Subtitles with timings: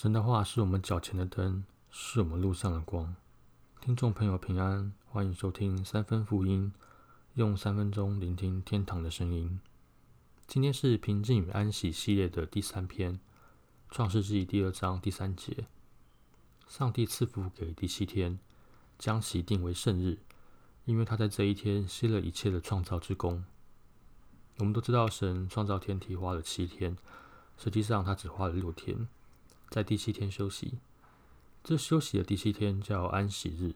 [0.00, 3.16] 神的话是我们脚前的灯，是我们路上的光。
[3.80, 6.72] 听众朋友平安，欢迎收听三分福音，
[7.34, 9.58] 用三分钟聆听天堂的声音。
[10.46, 13.18] 今天是平静与安息系列的第三篇，
[13.90, 15.66] 创世纪第二章第三节。
[16.68, 18.38] 上帝赐福给第七天，
[19.00, 20.20] 将其定为圣日，
[20.84, 23.44] 因为他在这一天歇了一切的创造之功。
[24.58, 26.96] 我们都知道，神创造天体花了七天，
[27.56, 29.08] 实际上他只花了六天，
[29.68, 30.78] 在第七天休息。
[31.62, 33.74] 这休息的第七天叫安息日，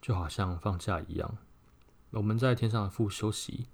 [0.00, 1.36] 就好像放假一样。
[2.10, 3.66] 我们在天上的父休息，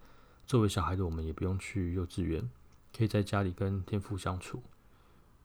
[0.46, 2.50] 作为小孩的我们也不用去幼稚园，
[2.96, 4.62] 可以在家里跟天父相处。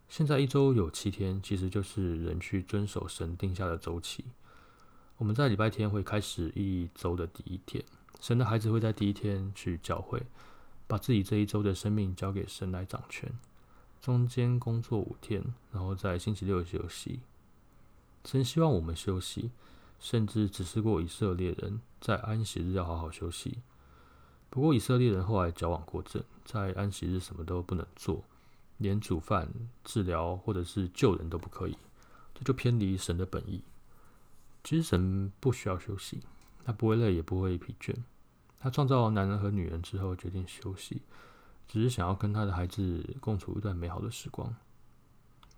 [0.09, 4.25] 现在一周有七天，其实就是人去遵守神定下的周期。
[5.17, 7.83] 我们在礼拜天会开始一周的第一天，
[8.21, 10.23] 神的孩子会在第一天去教会，
[10.87, 13.31] 把自己这一周的生命交给神来掌权。
[14.01, 17.19] 中间工作五天，然后在星期六休息。
[18.25, 19.51] 神希望我们休息，
[19.99, 23.59] 甚至指示过以色列人在安息日要好好休息。
[24.49, 28.23] 不过以色列人后来矫枉过正，在安息日什么都不能做。
[28.77, 29.51] 连煮饭、
[29.83, 31.75] 治疗或者是救人都不可以，
[32.35, 33.63] 这就偏离神的本意。
[34.63, 36.21] 其实神不需要休息，
[36.63, 37.95] 他不会累，也不会疲倦。
[38.59, 41.01] 他创造男人和女人之后决定休息，
[41.67, 44.55] 只是想要跟他的孩子共处一段美好的时光。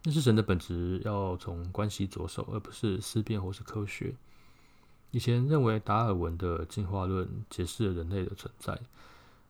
[0.04, 4.16] 那是神的本质，要从关系着手，而不是思辨或是科学。
[5.12, 8.80] 以前认为达尔文的进化论解释了人类的存在。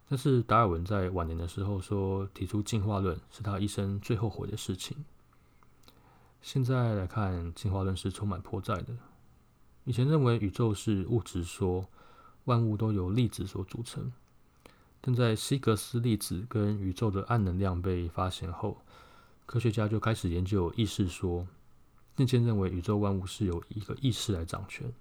[0.07, 5.05] 但是达尔文在晚年的时候说，提出进化论是他一生最后悔的事情。
[6.41, 8.97] 现在来看，进化论是充满破绽的。
[9.83, 11.87] 以前认为宇宙是物质说，
[12.45, 14.11] 万物都由粒子所组成。
[15.01, 18.81] 但在希格斯粒子跟宇宙的暗能量被发现后，
[19.45, 21.47] 科学家就开始研究意识说，
[22.15, 24.91] 渐渐认为宇宙万物是由一个意识来掌权。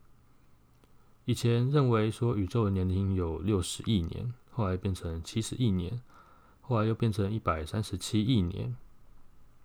[1.24, 4.32] 以前认为说宇宙的年龄有六十亿年。
[4.50, 6.02] 后来变成七十亿年，
[6.60, 8.74] 后来又变成一百三十七亿年。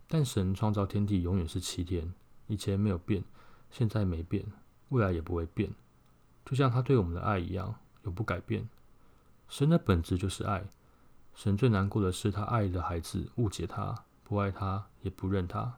[0.07, 2.13] 但神创造天地永远是七天，
[2.45, 3.23] 以前没有变，
[3.71, 4.45] 现在没变，
[4.89, 5.71] 未来也不会变。
[6.45, 8.69] 就像他对我们的爱一样，永不改变。
[9.53, 10.63] 神的本质就是爱。
[11.35, 15.77] 神最难过的是他爱的孩子误解他，不爱他，也不认他。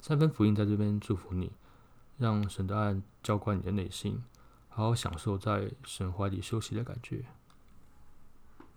[0.00, 1.50] 三分福音在这边祝福你，
[2.16, 4.22] 让神的爱浇灌你的内心，
[4.68, 7.24] 好好享受在神怀里休息的感觉。